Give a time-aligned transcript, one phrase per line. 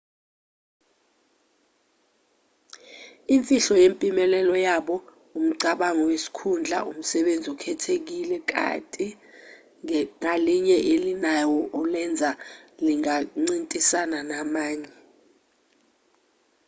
[3.35, 4.95] imfihlo yempumelelo yabo
[5.37, 9.07] umcabango wesikhundla umsebenzi okhethekile ikati
[10.19, 12.29] ngalinye elinawo olenza
[12.85, 14.91] lingancintisani namanye